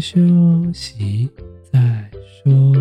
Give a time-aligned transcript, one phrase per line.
[0.00, 0.20] 休
[0.72, 1.28] 息
[1.72, 2.72] 再说。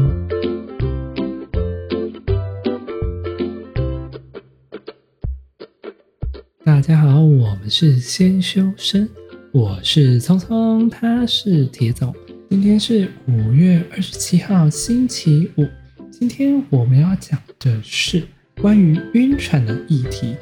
[6.64, 9.08] 大家好，我们是先修身，
[9.52, 12.14] 我是聪聪，他是铁总。
[12.50, 15.66] 今天是五月二十七号，星期五。
[16.12, 18.24] 今天我们要讲的是
[18.62, 20.36] 关于晕船的议题。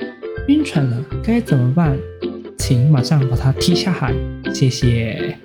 [0.47, 1.97] 晕船了该怎么办？
[2.57, 4.13] 请马上把它踢下海，
[4.53, 5.37] 谢谢。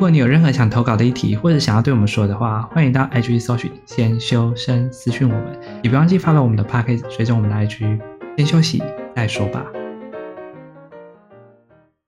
[0.00, 8.00] 如果你有任何想投稿的议题，或者想要对我们说的话，欢迎到 IG 搜寻“先修身”私讯我们，也别忘记发到我们的 Podcast，随着我们的 IG。
[8.38, 8.82] 先休息
[9.14, 9.62] 再说吧。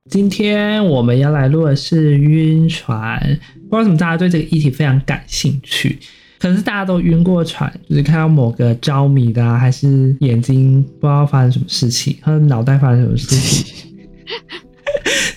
[0.09, 5.99] 今天我们要来录的是晕船，不知道为什么大家对这个议题非常感兴趣。
[6.39, 13.92] 可能是大家都晕过船，就是看到某个着迷的啊，还是眼睛不知道发生什么事情，或者脑袋发生什么事情，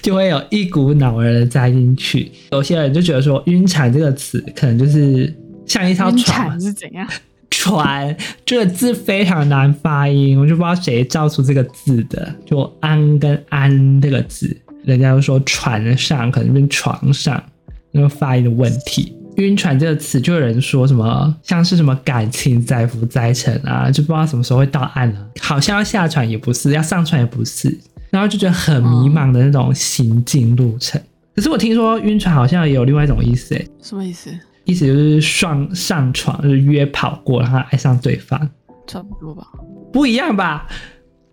[0.05, 2.31] 就会有一股脑儿的栽进去。
[2.51, 5.33] 有些人就觉得说“晕船”这个词可能就是
[5.65, 7.07] 像一艘船是怎样？
[7.49, 8.15] 船
[8.45, 17.43] 这个字非常难发音，我就不知道谁造出这个字的，就“安”跟“安”这个字，人家都说船上可能变床上，
[17.91, 19.11] 那个发音的问题。
[19.37, 25.27] 晕船这个词，就有人说什么像是什么感情载浮载沉啊，就不知道什么时候会到岸了。
[25.41, 27.75] 好像要下船也不是，要上船也不是，
[28.15, 30.99] 然后就觉得很迷茫的那种行进路程。
[31.01, 34.31] 嗯、可是我听说晕船好像也有另外一种意思，哎，什么意思？
[34.63, 38.49] 意思就是上上床，就是约跑过，然后爱上对方，
[38.87, 39.45] 差不多吧？
[39.91, 40.65] 不一样吧？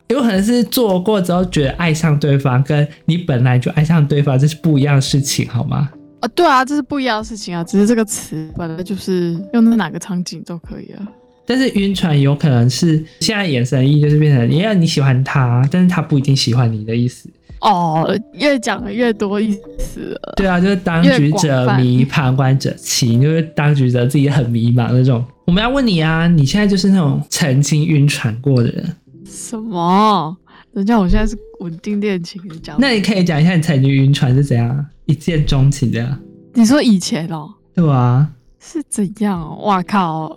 [0.09, 5.89] 有可能是做过之后觉得爱上对方，跟你本来就爱上对方，这是不一样的事情，好吗？
[6.21, 11.09] 啊，对啊，这是不一样的事情啊，只是这个词本来就是用在哪个场景都可以啊。
[11.47, 17.29] 但是晕船有可能是现在眼神意就是变成，因为你喜欢他，但是他不一定喜欢你的意思。
[17.61, 20.35] 哦，越讲的越多意思了。
[20.37, 25.25] 对啊，就是当局者迷，旁观者清，就是当局者自己很迷茫那种。
[25.47, 28.97] 我们要问你啊，你现在就是那种曾经晕船过的人？
[29.25, 30.37] 什么？
[30.73, 32.77] 人家我现在是稳定恋情，你讲。
[32.81, 34.87] 那你可以讲一下你曾经晕船是怎样？
[35.07, 36.19] 一见钟情这样？
[36.55, 37.49] 你说以前哦？
[37.75, 38.29] 对啊，
[38.65, 39.57] 是怎样哦？
[39.63, 40.33] 哇靠！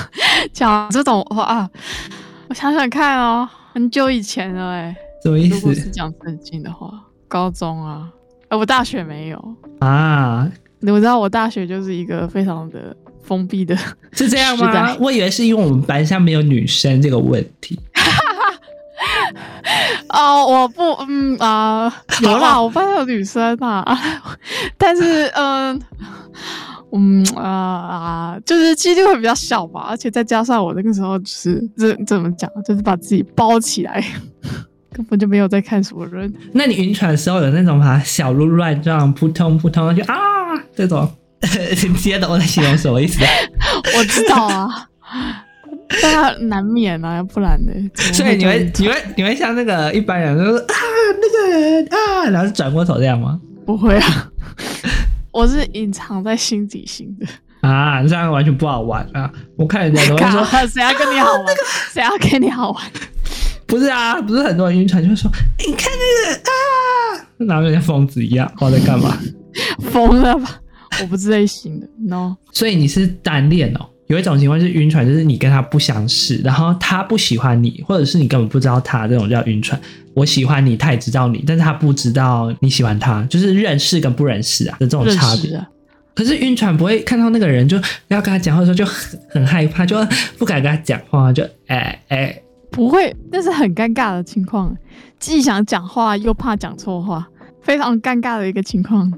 [0.52, 1.68] 讲这种话啊，
[2.48, 4.96] 我想想看哦，很久以前了哎。
[5.22, 5.56] 什么意思？
[5.56, 6.90] 如果是讲正经的话，
[7.28, 8.08] 高中啊，
[8.48, 10.48] 呃，我大学没有啊。
[10.80, 13.76] 你知道我大学就是一个非常的封闭的，
[14.12, 14.96] 是这样吗？
[15.00, 17.78] 我以为是因为我们班上没有女生这个问题。
[20.10, 23.98] 哦，我不，嗯啊、呃，有啦，我发现有女生啊，
[24.78, 25.80] 但是，嗯，
[26.92, 34.02] 嗯啊、呃，就是几率会比较小吧，而且再加上我那个时候就是这怎么讲，就是把自己包起来，
[34.92, 36.32] 根本就没有在看什么人。
[36.52, 40.14] 那你晕船的时候有那种把小鹿乱撞，扑通扑通就啊
[40.74, 41.10] 这种，
[41.88, 43.24] 你接懂我在形容什么意思？
[43.98, 44.88] 我知道啊。
[46.02, 47.72] 但难免啊，不然呢？
[48.12, 50.74] 所以你会你会你会像那个一般人，就是啊
[51.20, 53.40] 那个人啊，然后转过头这样吗？
[53.64, 54.28] 不会啊，
[55.36, 57.26] 我是隐藏在心底型的
[57.68, 59.30] 啊，这样完全不好玩啊！
[59.56, 61.44] 我看人家都会 说，谁要跟你好玩？
[61.92, 62.82] 谁要跟你好玩？
[63.66, 65.30] 不是啊，不是很多人晕船就会说，
[65.66, 69.18] 你看那个啊，然后像疯子一样，不知道在干嘛，
[69.92, 70.60] 疯了吧？
[71.02, 72.34] 我不是类型的，no。
[72.52, 73.86] 所以你是单恋哦？
[74.08, 79.80] 有一种情况是晕船，就是你跟他不相识，然后他不喜欢你，或者是你根本不知道他，这种叫晕船。
[80.14, 85.56] 我喜欢你，他也知道你，但是他不知道你喜欢他，就是认识跟不认识啊的这种差别。
[85.56, 85.68] 啊、
[86.14, 87.76] 可是晕船不会看到那个人就
[88.08, 89.98] 要跟他讲话的时候就很很害怕，就
[90.38, 94.74] 不敢跟他讲话，就哎哎，欸、不会，那是很尴尬的情况，
[95.18, 97.26] 既想讲话又怕讲错话，
[97.60, 99.12] 非常尴尬的一个情况。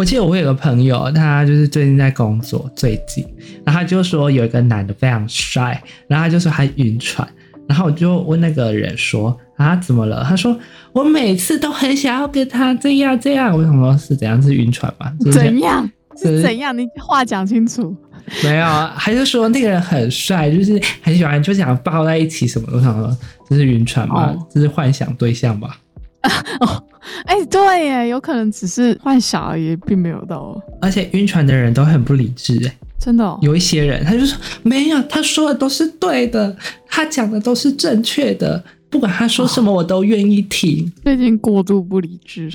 [0.00, 3.22] 我记得我会有个朋友，他就是最近在工作，最近，
[3.66, 5.78] 然后他就说有一个男的非常帅，
[6.08, 7.28] 然后他就说他晕船，
[7.68, 10.24] 然后我就问那个人说啊怎么了？
[10.26, 10.58] 他说
[10.94, 15.12] 我每次都很想要跟他这样这样，我想说是怎样是晕船吗？
[15.20, 16.76] 怎样是怎样？
[16.78, 17.94] 你话讲清楚。
[18.42, 22.66] 没有，还是说那个人很帅，就是很喜欢，就想抱在一起什么？
[22.72, 23.14] 我想说
[23.50, 24.34] 这是晕船吗？
[24.34, 25.76] 哦、这是幻想对象吧？
[26.60, 26.84] 哦，
[27.24, 30.60] 哎、欸，对耶，有可能只是幻想而已，并没有到。
[30.80, 33.38] 而且晕船的人都很不理智，哎，真的、哦。
[33.40, 36.54] 有一些人，他就说没有，他说的都是对的，
[36.86, 40.92] 他讲的都是正确的，不管他说什么，我都愿意听。
[41.02, 42.52] 最近过度不理智。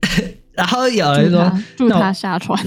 [0.52, 2.58] 然后有人说祝他，下船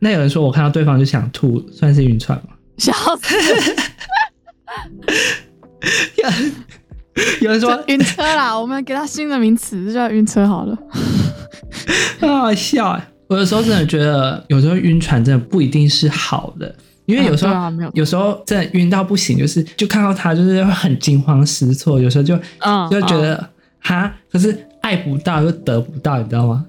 [0.00, 0.08] 那。
[0.08, 2.54] 那有人说我看到对方就想吐，算是晕船吗？
[2.76, 2.92] 笑
[3.22, 3.34] 死。
[6.16, 6.52] 有 人
[7.60, 10.76] 说晕车啦， 我们给他新的名词，就叫晕车好了。
[12.20, 13.08] 很好笑哎！
[13.28, 16.74] 我有时候真的觉得，有时候晕船真的不一定是好的，
[17.06, 23.36] 因为有时候、啊啊、有时候真的晕到不行，就是就看到他就是会很惊慌失措，有时候就嗯就觉得
[23.80, 26.64] 哈、嗯，可是爱不到又得不到，你知道吗？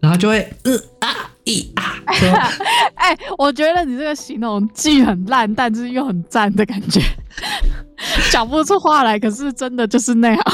[0.00, 1.08] 然后就会嗯啊
[1.44, 1.94] 一啊。
[2.94, 7.00] 哎、欸，我觉得你这个形容既很烂，但是又很赞的感觉，
[8.30, 10.44] 讲不出话来，可是真的就是那样。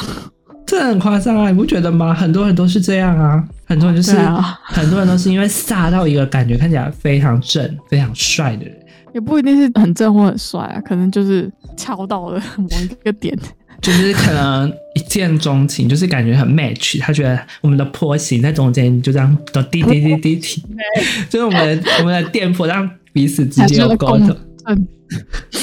[0.64, 2.14] 这很夸张啊，你不觉得吗？
[2.14, 8.74] 很多人都是这样啊，很多人就是、啊、很多人都是因为飒到一个感觉看起来非常正、非常帅的人，
[9.12, 13.36] 也不一定是很正或很帅啊，可能就是敲到了某一个点，
[13.82, 20.36] 就是可能一见钟情，就是感觉很 match，他觉得我们的坡形在中间就这样都滴滴滴滴。
[20.36, 20.62] 滴，
[21.28, 24.34] 就是我们的我们的电波让彼此之间有沟通。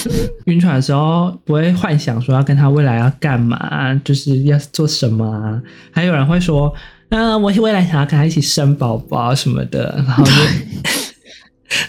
[0.46, 5.62] 晕船的时候不会幻想说要跟他未来要干嘛，就是要做什么啊？
[5.92, 6.74] 还有人会说，
[7.10, 10.31] 嗯、呃，我未来想要跟他一起生宝宝什么的，然后就，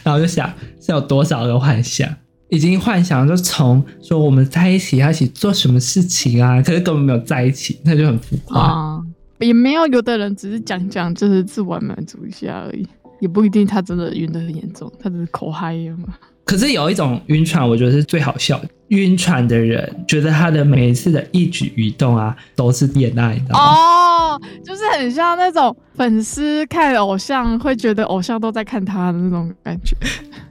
[0.02, 2.08] 然后就 想是有多少个幻想，
[2.48, 8.60] 已经幻想就从说我们在一起要一起做什么事情啊，可是根本没有在一起，那就很浮夸。
[8.60, 9.00] 啊，
[9.38, 12.86] 也没有，有的人只是讲讲，就是自我满足一下而已，
[13.20, 16.14] 也不一定他真的晕得很严重，他只是口嗨嘛。
[16.50, 18.68] 可是有一种晕船，我觉得是最好笑的。
[18.88, 24.34] 晕船的人觉得他的每一次的一举一动啊，都是恋爱，你知道吗？
[24.34, 29.96] 哦，就是很像那种粉丝看偶像会觉得偶像都在看他的那种感觉。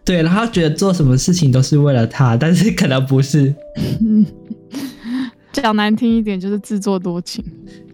[0.06, 3.54] 对，然后觉得做什么事情都是为了他，但是可能不是。
[5.52, 7.44] 讲难听一点，就是自作多情。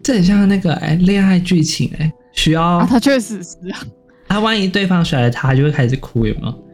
[0.00, 3.82] 这很像那个哎，恋爱剧情哎，需要、啊、他确实是啊。
[4.28, 6.65] 他万一对方甩了他，就会开始哭，有没有？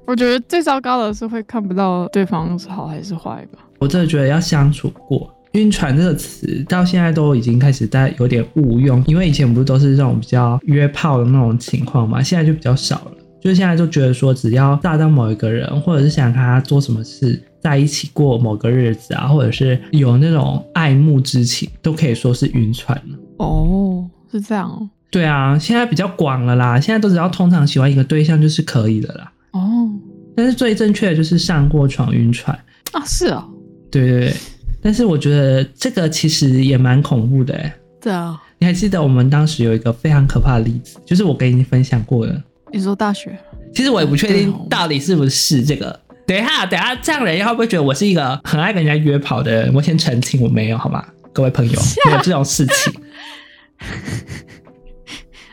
[0.00, 0.04] 嗯。
[0.06, 3.60] 我觉得最糟糕的是会看不到对方是好还是坏吧。
[3.78, 5.32] 我真的觉得要相处过。
[5.52, 13.12] 晕船这个词到现在都已经开始在有点误用，因为以前不是都是这种比较约炮的那种情况嘛，现在就比较少了。
[13.40, 23.18] 就是现在就觉得说，只要炸到某一个人，或者是想看他做什么事，在一起过某个日子啊，或者是有那种爱慕之情，都可以说是晕船了。
[23.38, 24.88] 哦，是这样哦。
[25.10, 29.32] 对啊，现在比较广了啦，现在都只要通常喜欢一个对象就是可以的啦。
[29.52, 29.88] 哦，
[30.36, 32.58] 但是最正确的就是上过床晕船。
[32.92, 33.48] 啊，是哦，
[33.90, 34.34] 对对对，
[34.82, 42.42] 但是我觉得这个其实也蛮恐怖的哎，对啊，你还记得我们当时有一个非常可怕的例子，就是我跟你分享过的，
[42.72, 43.38] 你说大学，
[43.74, 49.74] 其实我也不确定到底是不是这个，等一下，等一下，这样的人会不会觉得我是一个很爱跟人家约跑的人？
[49.74, 51.04] 我先澄清，我没有，好吗？
[51.32, 52.92] 各位朋友， 没有这种事情。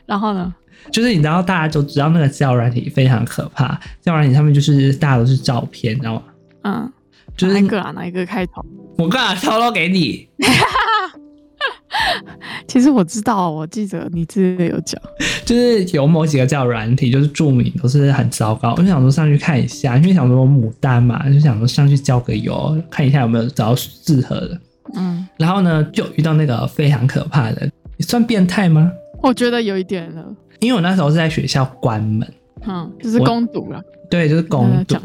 [0.07, 0.53] 然后呢？
[0.91, 3.79] 就是你知道，大家都知道那个交友软体非常可怕。
[4.01, 6.23] 交友软体上面就是大家都是照片，你知道吗？
[6.63, 6.91] 嗯，
[7.35, 7.91] 就是哪一个啊？
[7.91, 8.65] 哪一个开头？
[8.97, 10.27] 我刚才透露给你。
[12.67, 15.01] 其实我知道，我记得你之前有讲，
[15.45, 18.73] 就是有某几个叫软体，就是著名都是很糟糕。
[18.77, 24.59] 我就想说上去看一下，因为想说牡丹嘛，就想说上去交个友，看一下有没有找到适合的。
[24.95, 28.91] 嗯，然后呢，就遇到那个非常可怕的，你算变态吗？
[29.23, 30.23] 我觉得有一点了。
[30.59, 32.33] 因为我那时候是在学校关门，
[32.65, 34.95] 嗯，就是攻读了，对，就是攻读，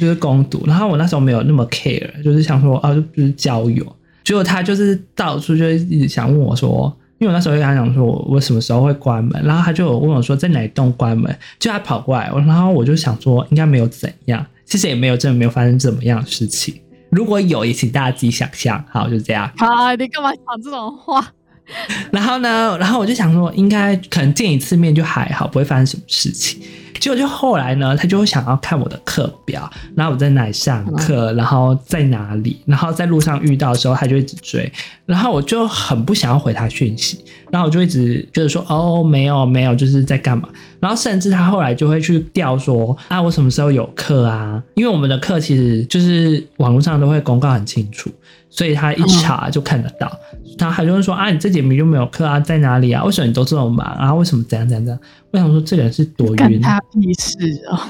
[0.00, 0.62] 就是攻读。
[0.66, 3.84] 然后我那时候没有那么 care，就是想说啊，就是交友。
[4.24, 16.74] 结果他就是到处就一直想问我说，因为我那时候就跟他讲说我我什么时候会关门，然后他就问我说在哪一栋关门，就他跑过来，然后我就想说应该没有怎样，其实也没有真的没有发生怎么样的事情。
[17.10, 18.84] 如果有，也请大家自己想象。
[18.90, 19.48] 好，就这样。
[19.56, 21.24] 好，你干嘛讲这种话？
[22.12, 26.60] 然后呢，然后我就想说，应该可能见一次面就还好，不会发生什么事情。
[27.00, 34.72] 结果就后来呢，他就会想要看我的课表，然后我在哪里上课，然后在哪里，然后在路上遇到的时候，他就一直追。
[35.04, 40.48] 然后我就很不想要回他讯息，然后我就一直觉得说，哦，没有没有，就是在干嘛。
[40.80, 44.62] 然后甚至他后来就会去调说，啊，我什么时候有课啊？
[44.74, 48.10] 因为我们的课其实就是网络上都会公告很清楚。
[48.56, 50.08] 所以他一查就看得到，
[50.56, 53.02] 他还就会说啊，你这节目就没有课啊，在哪里啊？
[53.02, 54.14] 为什么你都这么忙啊？
[54.14, 55.00] 为什么怎样怎样怎样？
[55.32, 57.36] 我想说这个人是多晕，他屁事
[57.68, 57.80] 哦。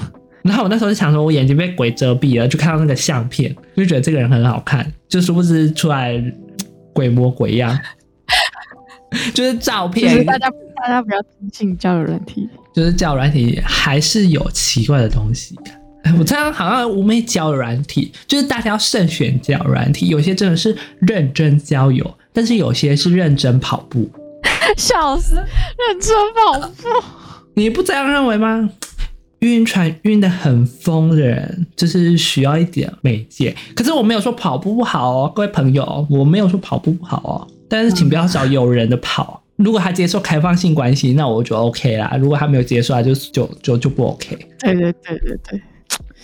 [0.41, 6.19] 然后我那时候就想说，我眼睛被鬼遮蔽了，就看到那个相片，就觉得这个人很好看，就殊不知出来
[6.95, 7.79] 鬼模鬼样，
[9.35, 10.11] 就是照片。
[10.15, 15.55] 就是大家大家不要轻信交友软体，就是交友软体还是有奇怪的东西。
[16.19, 24.09] 我这样好像无没交友软体，就是大家要慎选交友软体，有些真的是认真交友，但是有些是认真跑步。
[24.77, 26.89] 笑死，认真跑步，
[27.55, 28.71] 你不这样认为吗？
[29.41, 33.55] 晕船晕得很疯的人，就是需要一点媒介。
[33.75, 37.47] 可是我没有说跑步不好哦，各位朋友，我没有说跑步不好哦。
[37.69, 39.43] 但是请不要找有人的跑。
[39.57, 42.17] 如果他接受开放性关系，那我就 OK 啦。
[42.19, 44.37] 如果他没有接受，就就就就不 OK。
[44.61, 45.63] 对对对对对，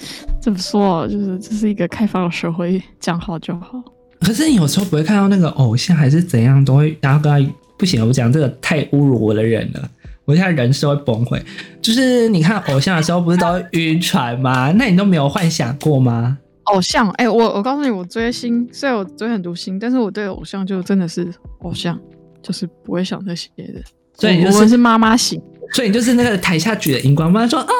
[0.40, 1.06] 怎么说？
[1.08, 3.82] 就是这是一个开放的社会，讲好就好。
[4.20, 9.90] 可是你有时候不会看到那个偶像还是怎样，都会然后跟他不行，我讲这个太侮辱我的人了。
[10.26, 11.40] 我现在人是会崩溃。
[11.82, 14.70] 就是你看偶像的时候，不是都会晕船吗？
[14.76, 16.38] 那你都没有幻想过吗？
[16.64, 21.98] 偶像，哎、欸，我我告诉你，我追星，虽然我追很多星，但是我对偶像就真的是偶像，
[22.42, 23.82] 就是不会想这些的。
[24.14, 25.40] 所以你、就是妈妈型，
[25.72, 27.72] 所以你就是那个台下举的荧光棒说啊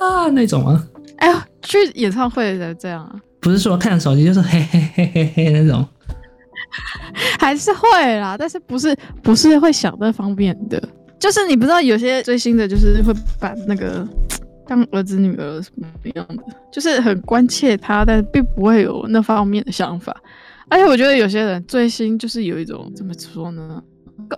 [0.00, 0.86] 啊那种吗？
[1.22, 3.14] 哎呀，去演唱会的这样啊？
[3.40, 5.86] 不是说看手机就是嘿嘿嘿嘿嘿那种，
[7.38, 10.82] 还是会啦，但是不是不是会想这方面的。
[11.20, 14.04] 就是你不知道有些追星的，就是会把那个
[14.66, 20.20] 当儿子女儿什么样的，就是很关切他，但并不会有那方面的想法。
[20.68, 23.80] 而且我觉得有些人追星就是有一种怎么说呢？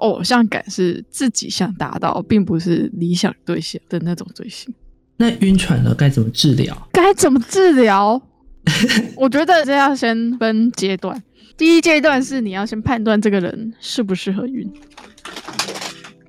[0.01, 4.75] 偶像感是自己想达到，并不是理想对象的那种追星。
[5.17, 6.77] 那晕船了该怎么治疗？
[6.93, 8.21] 该怎么治疗？
[9.17, 11.23] 我觉得这要先分阶段。
[11.57, 14.69] 第一阶段是你要先判断这个人适不适合晕。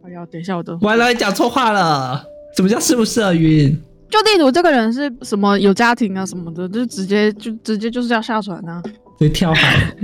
[0.06, 2.24] 哎呀等一下，我都完了，你讲错话了。
[2.56, 3.76] 什么叫适不适合晕？
[4.10, 8.84] 就例如这个人是什么有家庭啊什么的，就直接就直接就是要下船啊，
[9.20, 9.96] 就跳海，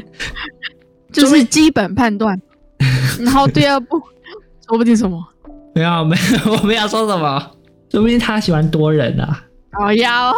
[1.13, 2.39] 就是基本判断。
[3.19, 4.01] 然后第二步，
[4.67, 5.23] 说不定什么？
[5.75, 7.51] 没有没有，我没有说什么。
[7.91, 9.43] 说不定他喜欢多人啊。
[9.79, 10.33] 哦要，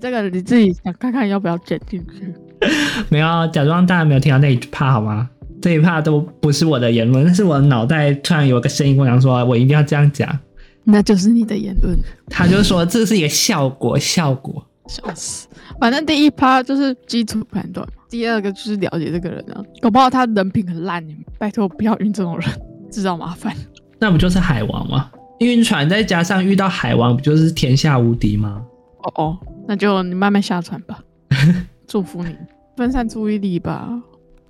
[0.00, 2.34] 这个你自己想看看要不要剪进去。
[3.08, 5.30] 没有，假装大家没有听到那一趴好吗？
[5.62, 10.38] 这一趴都不是我的言论，但是我脑袋突然有个声音跟我讲说，我一定要这样讲，
[10.82, 11.96] 那就是你的言论。
[12.28, 14.66] 他就说这是一个效果，效果。
[14.86, 15.48] 笑死！
[15.80, 22.46] 反正第一趴就是基础判断，第二个就是了解这个人啊，搞不好他人品很烂，你拜托不要晕这种人，
[22.90, 23.56] 制造麻烦。
[23.98, 25.10] 那不就是海王吗？
[25.44, 28.62] 晕船再加上遇到海王，不就是天下无敌吗？
[28.98, 30.98] 哦哦，那就你慢慢下船吧，
[31.86, 32.34] 祝福你，
[32.76, 33.88] 分散注意力吧。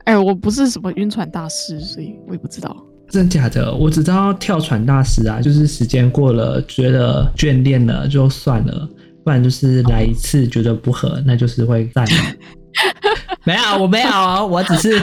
[0.05, 2.77] 哎、欸，我不是什么晕船大师，所以我也不知道。
[3.11, 3.75] 真的假的？
[3.75, 8.89] 我只知道跳船大师啊，就是时间过了，觉得眷恋了就算了，
[9.25, 12.05] 不然就是来一次觉得不合，那就是会再。
[13.45, 15.03] 没有，我没有啊，我只是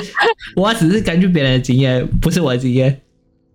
[0.56, 3.00] 我只是根据别人的经验，不是我的经验。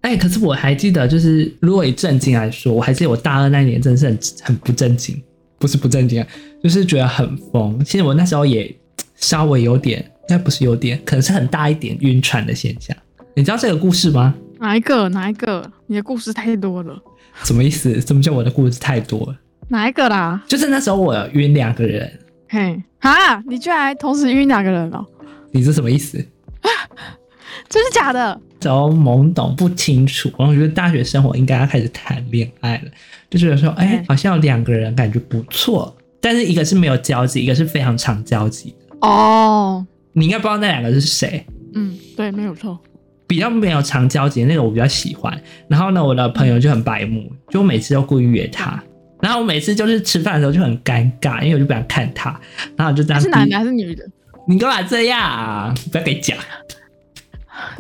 [0.07, 5.21] 哎、欸，可是我还记得，就是如果以正经来说，我还记得我大二那年真的是很很不正经，
[5.59, 6.29] 不是不正经啊，
[6.63, 7.85] 就是觉得很疯。
[7.85, 8.75] 其实我那时候也
[9.17, 10.05] 稍微有点。
[10.29, 12.97] 应该不是有点，可能是很大一点晕船的现象。
[13.37, 14.35] 你知道这个故事吗？
[14.59, 15.09] 哪一个？
[15.11, 15.65] 哪一个？
[15.87, 17.01] 你的故事太多了。
[17.45, 18.01] 什么意思？
[18.01, 19.39] 什么叫我的故事太多了？
[19.69, 20.43] 哪一个啦？
[20.49, 22.13] 就是那时候我晕两个人。
[22.49, 25.07] 嘿，哈，你居然同时晕两个人哦？
[25.53, 26.19] 你是什么意思？
[27.69, 28.41] 真的假的？
[28.61, 32.91] 只要懵懂不清楚，然后我觉得大学生活应该要开始谈恋爱了，
[33.31, 39.09] 就觉得说，哎、欸，好像有两个人感觉不错，但是一个是没有交集，一个是非常常交集的。
[39.09, 39.87] 哦。
[40.19, 41.45] 你应该不知道那两个是谁？
[41.75, 42.79] 嗯，对，没有错。
[43.27, 45.39] 比较没有常交集的那个我比较喜欢。
[45.69, 48.83] 然后呢，我的朋友就很白目，就我每次都故意约他。
[49.21, 52.41] 然后我每次就是吃饭的时候就很尴尬，因为我就不想看他。
[52.77, 53.21] 然后就这样。
[53.21, 54.03] 是男的还是女的？
[54.49, 55.75] 你干嘛这样啊？
[55.93, 56.39] 不要给讲。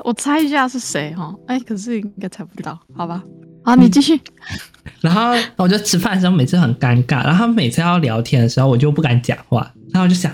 [0.07, 1.35] 我猜一下是谁哈？
[1.49, 3.21] 哎，可是应该猜不到，好吧？
[3.65, 4.17] 好，你继续。
[5.03, 10.33] 然后我就吃饭的时候每次很尴尬，然后每次要聊天的时候我就不敢讲话，然后我就想。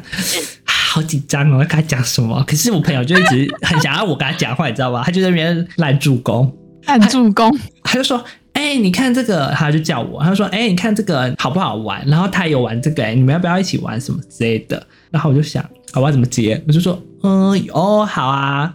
[0.67, 1.57] 好紧张哦！
[1.57, 2.45] 我要跟他讲什么？
[2.47, 5.03] 可是我朋友就一直很想要我跟他讲话，你知道吧？
[5.07, 7.51] 他就在那边烂助攻，烂助攻。
[7.83, 14.87] 他就说：“哎、欸，你看这个。”他就叫我，他就说：“哎、欸，你看这个好不好玩？”然后他有玩这个、欸，你们要不要一起玩什么之类的？
[15.11, 15.65] 然后我就想，
[15.95, 16.63] 我要怎么接？
[16.67, 18.75] 我就说：“嗯，哦，好啊。”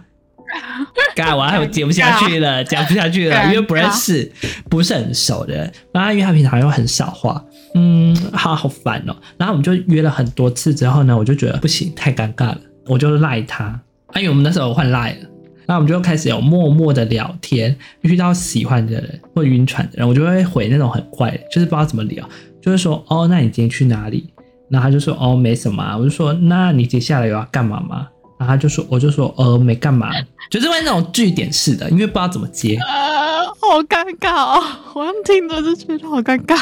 [1.14, 4.30] 干，我还接不下去了，讲不下去了，因为不认识，
[4.70, 5.70] 不是很熟的。
[5.92, 7.44] 然后因为他平常又很少话。
[7.74, 9.14] 嗯，好好烦哦。
[9.36, 13.64] 然后我们就约了很多次之后呢，我就觉得不行，太尴尬了，我就赖他。
[13.64, 13.82] 啊，
[14.16, 15.18] 因为我们那时候换赖了，
[15.66, 17.76] 然后我们就开始有默默的聊天。
[18.00, 22.26] 遇到喜欢的人或晕船的人，我就会回那种很怪，就是不知道怎么聊，
[22.62, 24.32] 就是说哦，那你今天去哪里？
[24.70, 25.96] 然后他就说哦，没什么啊。
[25.96, 28.08] 我就说那你接下来有要干嘛吗？
[28.38, 30.10] 然后他就说我就说呃，没干嘛，
[30.50, 32.76] 就是会那种据点式的，因为不知道怎么接。
[32.76, 34.62] 呃，好尴尬哦，
[34.94, 36.60] 我听着就觉得好尴尬。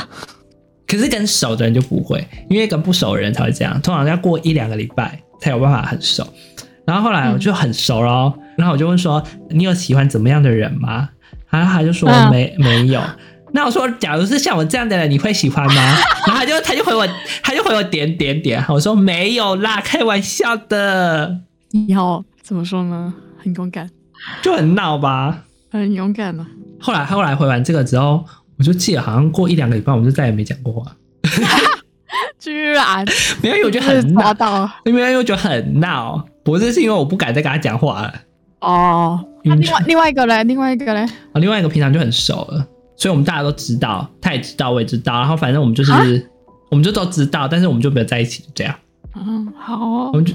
[0.87, 6.27] 可是跟熟的人就不会，因为跟不熟的人才会这样，通常要过一两个礼拜才有办法很熟。
[6.87, 11.09] 然后后来我就很熟了，然后我就问说：“你有喜欢怎么样的人吗？”
[11.51, 13.03] 然后他就说：“没，没有。”
[13.53, 15.97] 那我说，假如是像我这样的人，你会喜欢吗？
[16.27, 17.05] 然后他就他就回我，
[17.43, 18.65] 他就回我点点点。
[18.69, 21.39] 我说没有啦，开玩笑的。
[21.77, 23.13] 你好，怎么说呢？
[23.37, 23.89] 很勇敢，
[24.43, 25.45] 就很闹吧？
[25.71, 26.47] 很勇敢呢。
[26.81, 28.25] 后来后来回完这个之后，
[28.59, 30.97] 我就记得好像过一两个礼拜，我们就再也没讲过话。
[32.41, 33.05] 居然
[33.43, 38.15] 没有，因为我觉得很闹，因为我觉得很闹，不是是因为我不敢再跟他讲话了。
[38.61, 41.01] 哦，那另外另外一个嘞，另外一个嘞，
[41.33, 42.67] 啊，另外一个平常就很熟了。
[42.97, 45.13] 所以，我们大家都知道，他也知道，我也知道。
[45.13, 46.31] 然后，反正我们就是，
[46.71, 48.75] 我们就都知道，但是我们就没有在一起，就这样。
[49.15, 50.11] 嗯，好哦。
[50.15, 50.35] 我们就，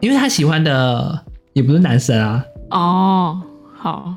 [0.00, 2.44] 因为他喜欢的也不是男生啊。
[2.70, 3.42] 哦，
[3.74, 4.14] 好。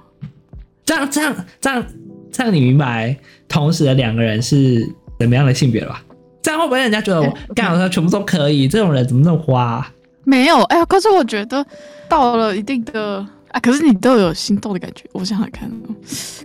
[0.86, 1.86] 这样，这样，这样，
[2.32, 3.16] 这样，你明白
[3.48, 4.82] 同时的两个人是
[5.20, 6.04] 怎么样的性别了吧？
[6.42, 8.68] 这样会不会人家觉得我干好他全部都可以？
[8.68, 9.92] 这种人怎么那么花啊？
[10.24, 11.66] 没有，哎呀，可是我觉得
[12.08, 13.26] 到了一定的。
[13.52, 13.60] 啊！
[13.62, 15.68] 可是你都有心动的感觉，我想想看。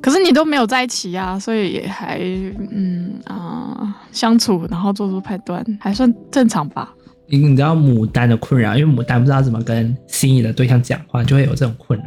[0.01, 2.19] 可是你都没有在一起呀、啊，所以也还
[2.71, 6.95] 嗯啊、呃、相处，然后做出判断，还算正常吧。
[7.27, 12.07] 你你知道牡丹的困扰，因为牡丹不知道怎么跟心仪的对象讲话，就会有这种困扰。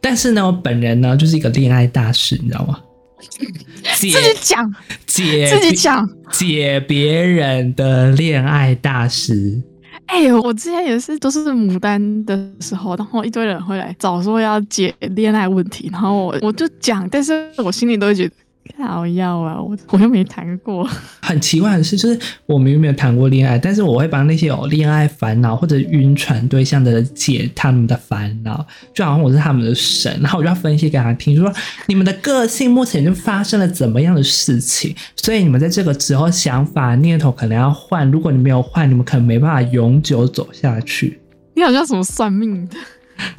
[0.00, 2.78] 但是呢，我本人呢就是一个恋爱大师，你知道吗？
[3.94, 4.72] 自己讲，
[5.06, 9.62] 解自己讲，解别人的恋爱大师。
[10.06, 18.34] 哎、欸，我之前也是都是牡丹的时候，然后一堆人会来找说要解恋爱问题，然后我我就讲，但是我心里都会觉得。
[18.78, 19.60] 好要啊！
[19.60, 20.88] 我我又没谈过。
[21.20, 28.64] 很奇怪的是，就是我明明没有谈过恋爱，但是我会帮那些有恋爱烦恼或者晕船对象的人解他们的烦恼，
[28.94, 31.52] 就好像我是他们的神，然后我就要分析给他听，说
[31.86, 41.20] 你们的个性目前就发生了怎么样的事情，所以你们在这个时候想法念头可能要换，如果你没有换，你们可能没办法永久走下去。
[41.54, 42.76] 你好像什么算命的？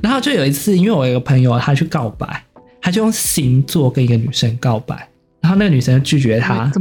[0.01, 2.44] 然后就有一次，因为我有一个朋友他去告白，
[2.82, 5.10] 他就用星座跟一个女生告白。
[5.44, 6.72] 然后那个女生就拒绝他，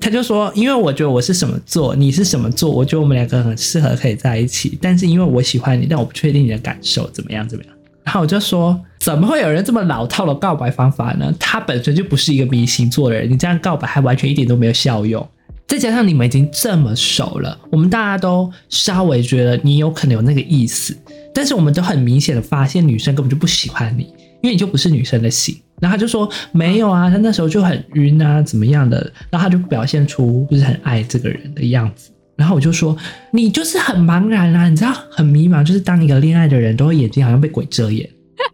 [0.00, 4.78] 他就说：“因为我觉得我是什么座，你是什么座，我觉得我们两个很适合可以在一起。
[4.80, 7.74] 但是因为我喜欢你，但我不确定你的感受怎么样，怎么样。”
[8.04, 11.34] 然后我就说：“怎么会有人这么老套的告白方法呢？
[11.38, 15.28] 他本身就不是一个迷星座的人，你这样告白还完全一点都没有效用。
[15.68, 20.96] 再加上你们已经这么熟了，我们大家都稍微觉得你有可能有那个意思，
[21.32, 28.98] 但是我们都很明显的发现女生根本就不喜欢你，因为你就不是女生的戏。”然后他就说没有啊，他那时候就很晕啊，怎么样的？
[29.30, 32.10] 然后他就表现出就是很爱这个人的样子。
[32.36, 32.96] 然后我就说
[33.32, 38.08] 你就是很茫然啊，你知道很迷茫，就是当一个恋爱的人都会眼睛好像被鬼遮眼，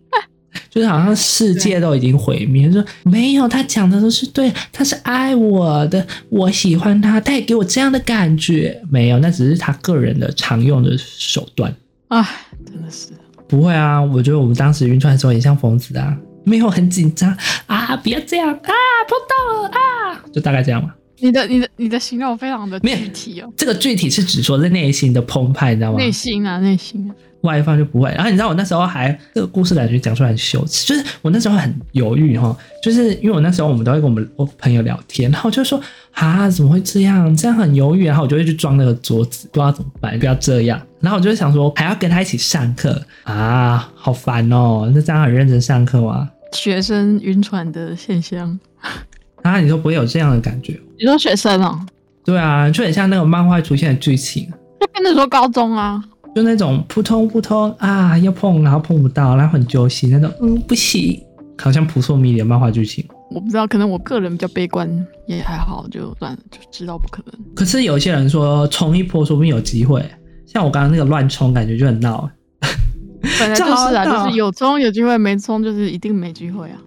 [0.70, 2.70] 就是好像世界都已经毁灭。
[2.72, 8.80] 说没有，他讲的都是对，他是爱我的，我喜欢他，他也给我这样的感觉。
[8.90, 11.74] 没有，那只是他个人的常用的手段。
[12.08, 12.26] 啊，
[12.66, 13.08] 真的是
[13.48, 16.16] 不会啊，我觉得我们当时晕船的时候也像疯子啊。
[16.44, 17.94] 没有很紧张啊！
[17.98, 18.72] 不要这样啊！
[19.06, 20.24] 碰到了啊！
[20.32, 20.94] 就大概这样嘛。
[21.18, 23.52] 你的、你的、你的形容非常的具体哦。
[23.54, 25.98] 这个具体是指说在内心的澎湃，你知道吗？
[25.98, 27.12] 内心啊，内心啊。
[27.42, 28.10] 外放就不会。
[28.10, 35.80] 然后你知道我那时候还这个故事感觉讲出来很羞耻，就是我那时候很犹豫哈，就是因为我那时候我们都会跟我们我朋友聊天，然后就说
[36.12, 37.34] 啊，怎么会这样？
[37.36, 40.80] 这样很犹豫，然后我就会去装那个桌子，不知道怎么办，不要这样。
[41.00, 44.90] 然后我就会想说，还要跟他一起上课啊，好烦哦！
[44.92, 46.28] 那这样很认真上课吗？
[46.52, 48.58] 学生晕船的现象
[49.42, 50.80] 啊，你都不会有这样的感觉？
[50.98, 51.78] 你说学生哦？
[52.24, 54.50] 对啊，就很像那个漫画出现的剧情。
[54.80, 56.02] 就跟着说高中啊，
[56.34, 61.20] 就那种扑通扑通啊，要碰然后碰不到，然后很揪心那种，嗯，不行，
[61.58, 63.04] 好像扑朔迷离的漫画剧情。
[63.30, 64.88] 我不知道，可能我个人比较悲观，
[65.26, 67.34] 也还好，就算了，就知道不可能。
[67.54, 70.04] 可是有些人说冲一波说不定有机会，
[70.46, 72.30] 像我刚刚那个乱冲，感觉就很闹。
[73.38, 76.78] 本来 就是啊，就是有冲有机会，没冲就是一定没机会啊。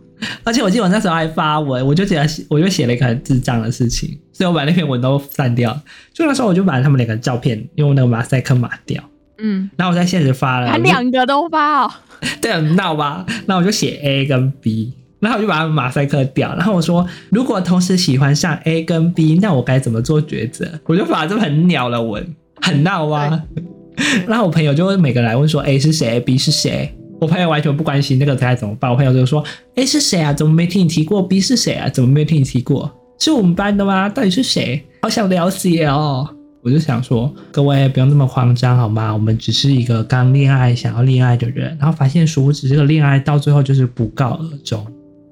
[0.43, 5.77] 而且我记得我那时候还发文，我就觉得我就写了一个很智障的事情，所以我把那篇文都删掉。
[6.13, 9.03] 就那时候我就把他们两个照片用那个马赛克码掉。
[9.41, 11.91] 嗯，然后我在现实发了，还两个都发哦。
[12.41, 13.25] 对，很闹吧？
[13.47, 16.53] 那我就写 A 跟 B，然后我就把他们马赛克掉。
[16.55, 20.79] 然后我说，如果同时喜欢上 A 跟 B，那我该怎么做抉择？
[20.85, 23.41] 我就发这么很鸟的文，很闹吧？
[24.27, 28.89] 然后我朋友就会每个来问说：“A 是谁？B 是谁？”我朋友完全不关心那个该怎么办。
[28.89, 29.43] 我朋友就说
[29.75, 30.33] ：“A 是谁啊？
[30.33, 31.87] 怎么没听你提过？B 是谁啊？
[31.89, 32.91] 怎么没听你提过？
[33.19, 34.09] 是我们班的吗？
[34.09, 34.83] 到底是谁？
[35.03, 39.11] 好想了解哦！”我就想说：“各位不用那么慌张好吗？
[39.13, 44.85] 我们只是一个刚恋爱、想要恋爱的人，然后发现殊不知这个恋爱到最后就是不告而终。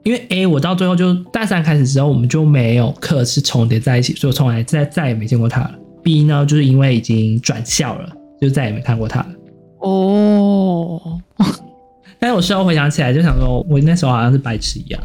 [0.04, 5.72] 因为 A 我到最后就大三开始之后，我们就没有课是重叠在一起，所以我从来再再也没见过他了。
[6.04, 8.10] B 呢，就是因为已经转校了。”
[8.42, 9.28] 就再也没看过他了
[9.80, 11.20] 哦。
[12.18, 15.02] 但是我事后回想起来，就想说，我那时候好像是白痴一样。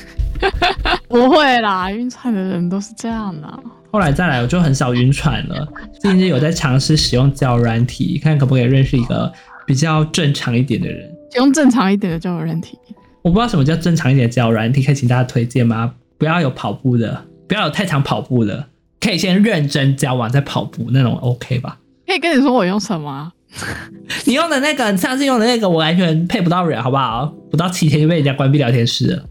[1.06, 3.62] 不会啦，晕船的人都是这样的。
[3.94, 5.68] 后来再来，我就很少晕船了。
[6.00, 9.32] 最近有在尝试使用交友软体，看可不可以认识一个
[9.64, 11.08] 比较正常一点的人。
[11.36, 12.76] 用正常一点的交友软体，
[13.22, 15.94] 我不知道什么叫正常一点的交友软体，可以请大家推荐吗？
[16.18, 18.66] 不要有跑步的，不要有太常跑步的，
[18.98, 21.78] 可以先认真交往再跑步那种，OK 吧？
[22.04, 23.30] 可以跟你说我用什么？
[24.26, 27.32] 你用的那个，你上次用的那个，我完全配不到人，好不好？
[27.48, 29.24] 不到七天就被人家关闭聊天室了。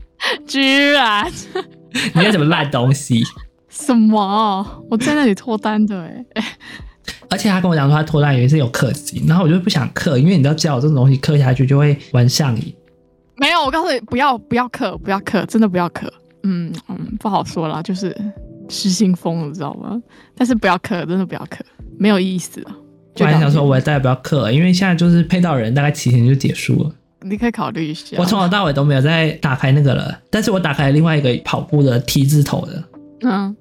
[0.47, 1.29] 居然，
[2.15, 3.21] 你那什么烂东西？
[3.73, 4.85] 什么？
[4.89, 6.25] 我在那里脱单的哎。
[7.29, 12.73] 而且他跟我讲说他脱单原因是有氪金，然后我就不想氪，因为你知道交友这种东西氪下去就会玩上瘾。
[13.37, 16.07] 没有，我告诉你不要不要氪，不要氪，真的不要氪。
[16.43, 18.15] 嗯嗯，不好说啦，就是
[18.69, 19.99] 失心疯你，知道吗？
[20.35, 21.59] 但是不要氪，真的不要氪，
[21.97, 22.63] 没有意思。
[23.19, 26.91] 我还想说，我大概不要氪，因为现在就是配到人，大概七天就结束了。
[27.21, 28.17] 你可以考虑一下。
[28.19, 32.83] 我从头到尾都没有再打开那个了，但是我打开了另外一个跑步的 T 字头的。
[33.21, 33.55] 嗯，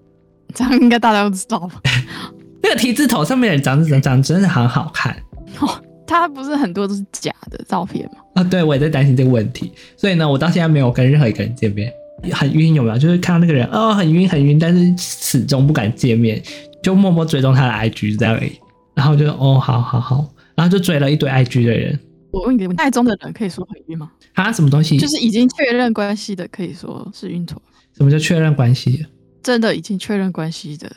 [0.55, 1.81] 这样应该大家都知道吧？
[2.63, 5.17] 那个 T 字头上面的人长长长真的很好看
[5.61, 5.69] 哦。
[6.07, 8.19] 他不是很多都是假的照片吗？
[8.35, 9.73] 啊，对，我也在担心这个问题。
[9.97, 11.91] 所以呢，我到现在没有跟任何一个人见面，
[12.33, 12.99] 很晕有没有？
[12.99, 16.43] 就是看到那个人哦，很晕很晕，但是始终不敢见面，
[16.83, 18.53] 就默默追踪他的 IG 这样而已。
[18.95, 21.99] 然后就哦，好好好，然后就追了一堆 IG 的人。
[22.31, 24.11] 我问你，爱中的人可以说很晕吗？
[24.35, 24.99] 啊，什么东西？
[24.99, 27.59] 就是已经确认关系的，可以说是晕船。
[27.97, 29.07] 什么叫确认关系？
[29.43, 30.91] 真的已经确认关系的。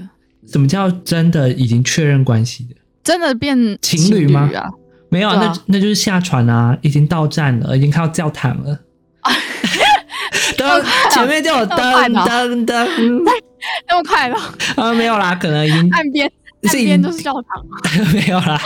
[0.48, 2.76] 什么叫真的已经确认关系的？
[3.04, 4.50] 真的变情侣吗？
[5.10, 8.80] 没有啊，那那就是下船啊，已经到站了，已经看到教堂了。
[10.58, 12.88] 灯前面就有灯灯灯，
[13.88, 14.38] 那么快吗？
[14.78, 16.32] 啊，没有啦，可能已经 岸边。
[16.64, 17.64] 岸边都是教堂，
[18.14, 18.60] 没有啦，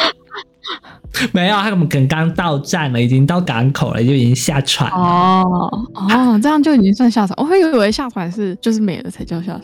[1.34, 4.98] 没有，他们可能刚到站了，已经到港口了，就已经下船了。
[4.98, 7.34] 哦哦，这样就已经算下船。
[7.38, 9.63] 我会以为下船是就是没了才叫下船。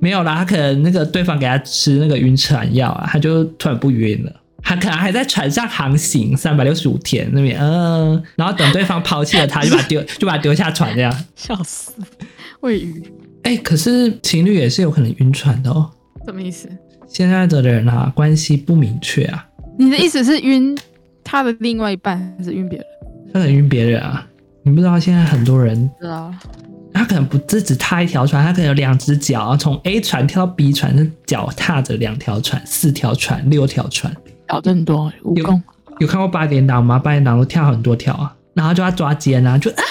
[0.00, 4.32] 没有啦，他可能那个对方给他吃那个晕船药啊，他就突然不晕了。
[4.64, 11.24] 他可能还在船上航行三百六十五天那边，嗯、呃，然后等对方抛弃了他，就把他丢 就把他丢下船这样。
[11.34, 11.92] 笑死，
[12.60, 13.02] 喂鱼。
[13.42, 15.90] 哎，可是情侣也是有可能晕船的哦。
[16.24, 16.68] 什么意思？
[17.08, 19.44] 现在的人啊，关系不明确啊。
[19.82, 20.76] 你的意思是晕
[21.24, 22.86] 他的另外一半，还是晕别人？
[23.32, 24.26] 他可能晕别人啊。
[24.62, 26.32] 你不知道现在很多人，知道。
[26.94, 34.14] 他可能不只只踏一条船，他可能有两只脚，从 A 船跳到 B 船，是脚踏着两条船、四条船、六条船，
[34.48, 35.12] 脚真多。
[35.34, 35.60] 有
[35.98, 36.98] 有看过八点档吗？
[36.98, 39.82] 八点档都跳很多条啊，然后就要抓奸啊，就啊，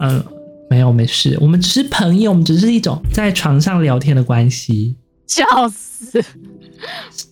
[0.00, 0.24] 嗯、呃，
[0.68, 4.96] 没有没事，我们只是朋友，我们只是一种在床上聊天的关系。
[5.28, 6.20] 笑死！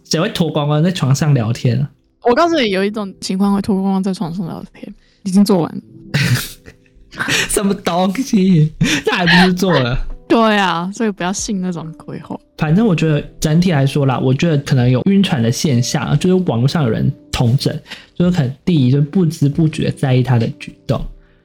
[0.05, 1.91] 谁会脱光光在床上聊天啊？
[2.23, 5.83] 我告诉你，有一种情况会脱光光在床上聊天，已经做完了。
[7.49, 8.73] 什么东西？
[9.07, 9.99] 那还不是做了？
[10.29, 12.39] 对啊，所以不要信那种鬼话。
[12.59, 17.73] 反正我觉得整体来说啦，我觉得可能有晕船的现象，就是网络上有人统整，
[18.15, 21.01] 就是可能第一就不知不觉在意他的举动，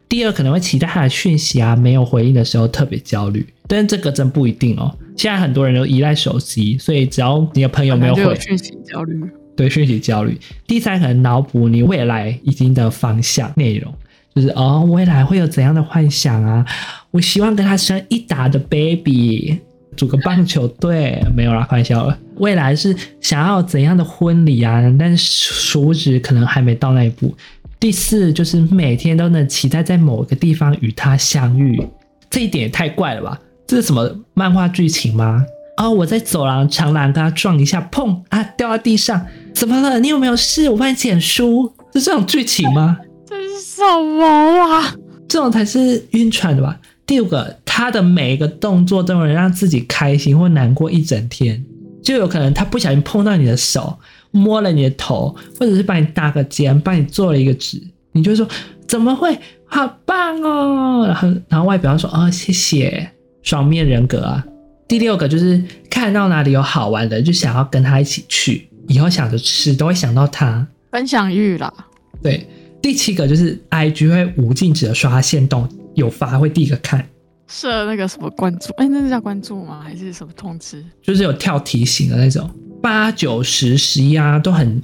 [0.09, 3.45] 第二可能会期待他的讯息啊，没有回应的时候特别焦虑。
[3.71, 4.93] 但是这个真不一定哦。
[5.15, 9.13] 现在很多人都依赖手机，所以只要你的朋友没有回，讯息焦虑。
[9.55, 10.37] 对，讯息焦虑。
[10.67, 13.93] 第三，可能脑补你未来已经的方向内容，
[14.35, 16.65] 就是哦，未来会有怎样的幻想啊？
[17.11, 19.57] 我希望跟他生一打的 baby，
[19.95, 22.17] 组个棒球队，没有啦，开玩笑了。
[22.35, 24.81] 未来是想要怎样的婚礼啊？
[24.99, 27.33] 但是殊不知可能还没到那一步。
[27.79, 31.81] 第四，就是每天都能期待在某个地方与他相遇，
[32.29, 33.39] 这一点也太怪了吧？
[33.71, 35.45] 这是什么漫画剧情吗？
[35.77, 39.97] 哦，我在走廊长廊跟他撞一下，砰啊，掉到地上，怎么了？
[39.97, 40.69] 你有没有事？
[40.69, 42.97] 我帮你捡书，是这种剧情吗？
[43.25, 44.93] 这是什么啊？
[45.29, 46.77] 这种才是晕船的吧？
[47.05, 51.63] 第五个，他的每一个动作都能让自己开心或难过一整天，
[52.03, 53.97] 就有可能他不小心碰到你的手，
[54.31, 57.81] 摸了你的头，或者是帮你搭个肩，帮你做了一个指，
[58.11, 58.45] 你就说
[58.85, 59.39] 怎么会？
[59.65, 61.05] 好棒哦！
[61.07, 63.09] 然后然后外表说哦，谢谢。
[63.43, 64.45] 双面人格啊，
[64.87, 71.73] 第六个就是看到哪里有好玩的，就想要跟他一起去，以后想着吃都会想到他，分享欲啦。
[72.21, 72.47] 对，
[72.81, 77.07] 第七个就是 IG 会无禁止的刷他限动，有发会第一个看，
[77.47, 79.81] 设那个什么关注，哎，那是叫关注吗？
[79.83, 80.83] 还是什么通知？
[81.01, 82.49] 就是有跳提醒的那种，
[82.81, 84.81] 八九十十一啊，都很。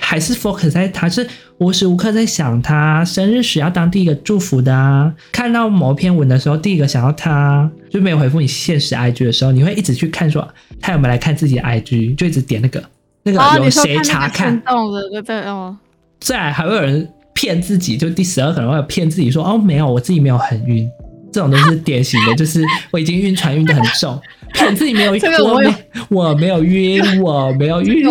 [0.00, 1.26] 还是 focus 在他是
[1.58, 10.46] 无时无刻在想他生日时要当第一个祝福的啊，看到某篇文的时候，第一个想到他，就没有回复你现实 IG 的时候，你会一直去看说
[10.80, 12.82] 他有没有来看自己的 IG，就一直点那个
[13.22, 14.60] 那个有谁查看？
[14.62, 15.76] 动的对对哦。
[16.20, 20.86] 再还会有人骗自己，就第十二可能会骗自己说哦没有，我自己没有很晕，
[21.32, 24.20] 这种都是典型的，就是我已经晕船晕得很重，
[24.52, 25.72] 骗自己没有晕，这个我有
[26.10, 28.04] 我没有晕，我没有晕。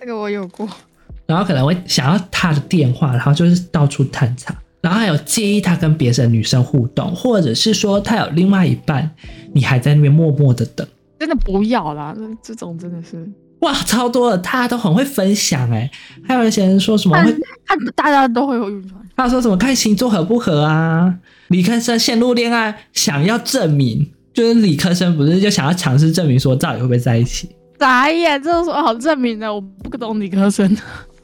[0.00, 0.68] 这个我有过。
[1.28, 9.08] 然后可能会想要他的电话，然后就是到处探查，然后还有介意他跟别的女生互动，或者是说他有另外一半，
[9.52, 10.86] 你还在那边默默的等。
[11.18, 13.28] 真的不要啦，这种真的是
[13.60, 15.90] 哇，超多的，他都很会分享哎，
[16.26, 17.30] 还有一些人说什么会，
[17.66, 21.14] 他大家都会有晕船，他说什么看星座合不合啊？
[21.48, 27.50] 理科生陷入恋爱，想要证明，就是理科生不是就想要尝试证明说到底会不会在一起？
[27.78, 29.52] 傻眼，这有什么好证明的？
[29.52, 30.74] 我不懂理科生。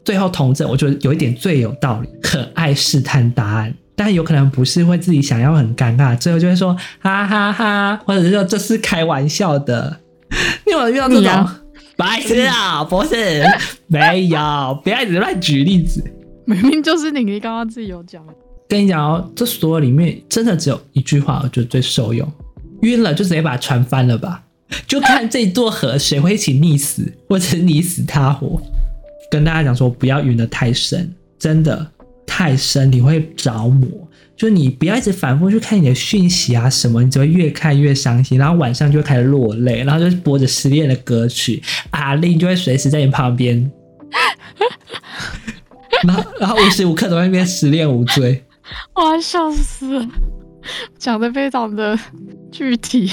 [0.04, 10.00] 最后同证，我觉得有一点最有道理，可爱试探答案，但有可能不是会自己想要很尴尬，最后就会说哈哈哈哈，或者是说这是开玩笑的。
[10.66, 11.30] 你有没有遇到这种？
[11.30, 11.60] 啊、
[11.96, 13.44] 白痴啊，不是，
[13.86, 16.02] 没有，不要一直乱举例子，
[16.44, 18.22] 明明就是你，你刚刚自己有讲。
[18.68, 22.28] 跟你讲哦，这所有里面真的只有一句话，我觉得最受用：
[22.82, 24.42] 晕了就直接把船翻了吧，
[24.88, 28.60] 就看这座河谁会一起溺死，或者你死他活。
[29.34, 31.84] 跟大家讲说，不要晕得太深，真的
[32.24, 33.88] 太深你会着魔。
[34.36, 43.68] 就你不要一直反复去看你的讯息啊什么，你只会越看越伤心，然后晚上就会开始落泪，然后就播着失恋的歌曲，阿令就会随时在你旁边，
[46.04, 48.44] 然后然后无时无刻都在那边失恋无罪。
[48.94, 50.08] 哇，笑死了，
[50.96, 51.98] 讲得非常的
[52.52, 53.10] 具体。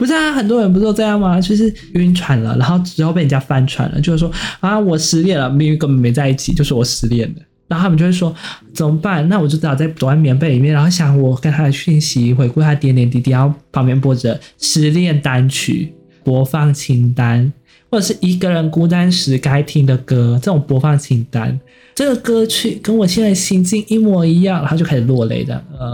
[0.00, 1.38] 不是啊，很多人不是都这样吗？
[1.38, 7.42] 就是晕船了，然后之后被人家翻船了，就是说啊，我失恋了，明明根本没在一起，就是我失恋了。
[7.68, 8.34] 然后他们就会说
[8.72, 9.28] 怎么办？
[9.28, 15.92] 那我就只好在躲在棉被里面，然后想我跟他的讯息，回顾他点点滴滴，然后旁边播着失恋单曲
[16.24, 17.52] 播放清单，
[17.90, 21.60] 或者是一个人孤单时该听的歌，这种播放清单，
[21.94, 25.86] 这个歌曲跟我现在心境一模一样，然后就开始落泪的，呃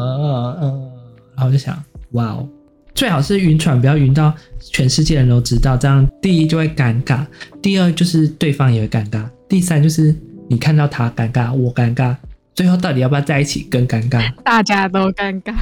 [0.60, 0.90] 呃，
[1.36, 1.76] 然后就想
[2.12, 2.48] 哇哦。
[2.96, 4.32] 最好是晕船，不要晕到
[4.72, 7.26] 全世界人都知道，这样第一就会尴尬，
[7.60, 10.16] 第二就是对方也会尴尬，第三就是
[10.48, 12.16] 你看到他尴尬，我尴尬，
[12.54, 15.54] 最后到底要不要在一起更尴尬，大家都尴尬。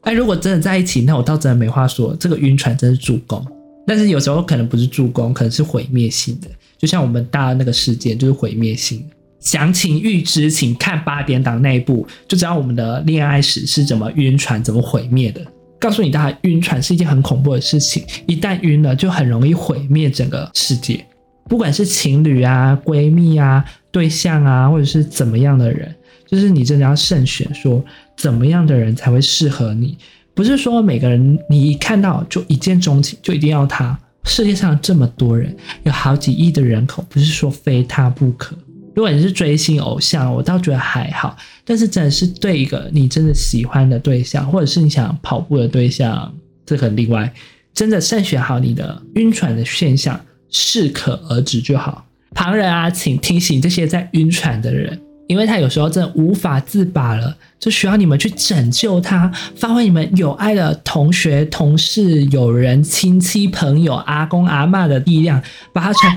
[0.00, 3.46] 哎，如果真的在一起，那我倒真的没话说，这个晕船真是助攻。
[3.86, 9.04] 但是有时候可能不是助攻，可能是毁灭性的，就像我们大的那个事件就是毁灭性。
[9.38, 15.40] 详情预知，请看八点档那一部，就知道我们的恋爱史是怎么晕船、怎么毁灭的。
[15.80, 21.04] 告诉你，大家晕船是一件很恐怖的事情，一旦晕了，就很容易毁灭整个世界。
[21.48, 25.92] 不管是情侣啊、闺蜜啊、对象啊，或者是怎么样的人，
[26.26, 27.82] 就是你真的要慎选，说
[28.16, 29.96] 怎么样的人才会适合你。
[30.34, 33.98] 不是说每个人你一看到就一见钟情，就一定要他。
[34.24, 38.54] 世界上这么多人，有好几亿的人口，不是说非他不可。
[38.94, 41.36] 如果你是追星偶像，我倒觉得还好。
[41.64, 46.32] 但是真的是对一个你真的喜欢的对象，或者是你想跑步的对象，
[46.66, 47.32] 这很例外。
[47.72, 52.04] 真的慎选好你的晕船的现象，适可而止就好。
[52.34, 65.40] 旁人啊，请提醒这些在晕船的人，因为他有时候真的无法自拔了，就需要你们去拯救他，发挥你们有爱的同学、同事、友人、亲戚、朋友、阿公阿嬷的力量，
[65.72, 66.10] 把他从。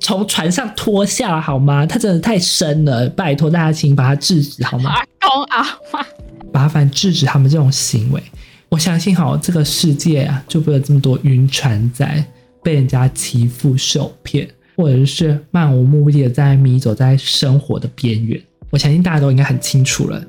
[0.00, 1.86] 从船上拖下好吗？
[1.86, 4.90] 他真的太深了，拜托大家请把他制止好吗？
[4.90, 6.06] 阿公阿妈，
[6.52, 8.22] 麻烦制止他们这种行为。
[8.70, 12.24] 我相信，好，这个世界啊，就不会有这么多晕船仔
[12.62, 18.40] 被人家欺负受骗，或者是漫无目的的在迷走在生活的边缘。
[18.70, 20.24] 我相信大家都应该很清楚了。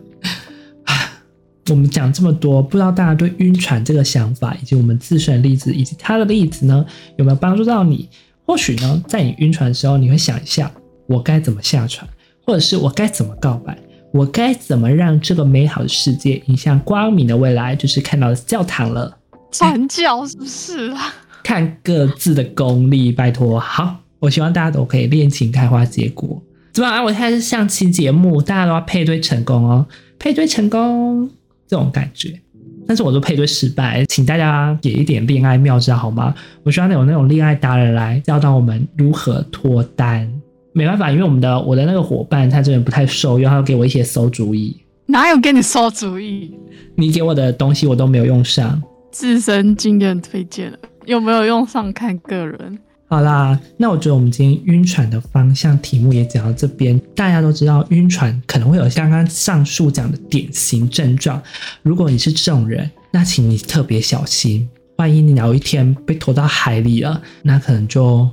[0.83, 1.23] 啊，
[1.69, 8.09] 我们讲这么多，不知道大家对晕船这个想法，以及我们自身的例子，以及他的例子呢，有没有帮助到你？
[8.51, 10.69] 或许呢，在你晕船的时候，你会想一下，
[11.07, 12.05] 我该怎么下船，
[12.45, 13.77] 或者是我该怎么告白，
[14.11, 19.17] 我该怎么让这个美好的世界迎向光明的未来，就是看到教堂了。
[19.53, 21.13] 传教是不是啊？
[21.45, 23.57] 看各自的功力，拜托。
[23.57, 26.43] 好，我希望大家都可以恋情开花结果。
[26.73, 27.01] 怎么啊？
[27.01, 29.87] 我现在是相亲节目，大家都要配对成功哦，
[30.19, 31.29] 配对成功
[31.69, 32.41] 这种感觉。
[32.91, 36.35] 但是我都配对失败，请大家给一点恋爱妙招好吗？
[36.61, 40.29] 我希望有那种恋爱达人来教导我们如何脱单。
[40.73, 44.75] 没办法，因为我们的我的那个伙伴他这边不太受用，他要给我一些馊主意。
[45.05, 46.53] 哪有给你馊主意？
[46.95, 48.83] 你给我的东西我都没有用上。
[49.09, 52.77] 自身经验推荐了，有没有用上看个人。
[53.11, 56.97] 好啦，那我觉得我们今天晕船的方向题目也讲到这边。
[57.13, 61.43] 大家都知道晕船可能会有刚刚上述讲的典型症状。
[61.83, 64.65] 如果你是这种人，那请你特别小心。
[64.95, 68.25] 万一你有一天被拖到海里了，那可能就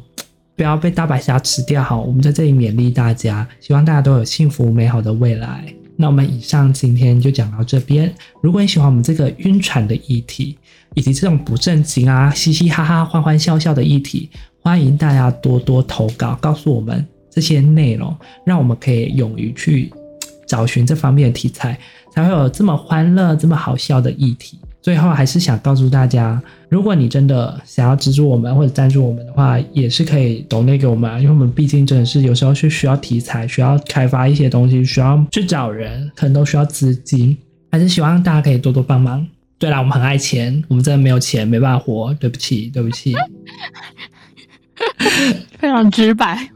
[0.54, 1.82] 不要被大白鲨吃掉。
[1.82, 5.64] 好，我们在这里勉励大家，希望大家都有幸福美好的未来。
[5.96, 8.14] 那我们以上今天就讲到这边。
[8.40, 10.56] 如果你喜欢我们这个晕船的议题，
[10.94, 19.92] 以及这种不正经啊、嘻嘻哈哈、欢欢笑笑的议题，欢迎大家多多投稿，告诉我们这些内容，让我们可以勇于去
[20.46, 21.78] 找寻这方面的题材，
[22.12, 24.58] 才会有这么欢乐、这么好笑的议题。
[24.80, 37.36] 最后还是想告诉大家，如果你真的想要资助我们或者赞助我们的话，也是可以 donate 给我们，因为我们毕竟真的是有时候是需要题材，需要开发一些东西，需要去找人，可能都需要资金，
[37.70, 39.26] 还是希望大家可以多多帮忙。
[39.58, 43.14] 对啦，我们很爱钱，我们真的没有钱，没办法活，对不起，对不起，
[45.58, 46.48] 非常直白。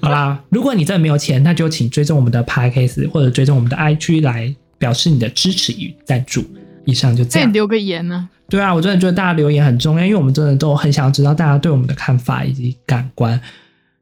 [0.00, 6.44] 好啦，如果你真的没有钱，那就请追踪我们的 podcast 或者追踪我们的 IG 来表示你的支持与赞助。
[6.84, 7.52] 以上就这样。
[7.52, 8.28] 留个言呢？
[8.48, 13.38] 对啊，我真的觉得大家留言很重要，因为我们真的都很想知道大家对我们的看法以及感官。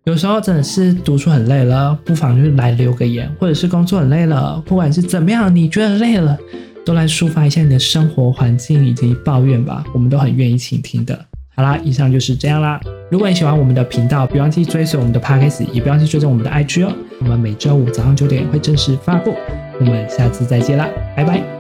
[0.05, 6.39] 有时候真的是读书很累了，不妨就是来留个言，或者是工作很累了，不管是怎么样，你觉得累了，
[6.85, 11.27] 都来抒发一下你的生活环境以及抱怨吧，我们都很愿意倾听的。
[11.57, 12.79] 好啦，以上就是这样啦。
[13.11, 16.93] 如果你喜欢我们的频道，别忘记追随我们的 Podcast，也别忘记追踪我们的 IG 哦。
[17.21, 19.35] 我们每周五早上九点会正式发布，
[19.81, 21.56] 我们下次再见啦，拜拜。